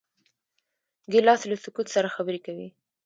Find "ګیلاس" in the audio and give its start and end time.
1.11-1.41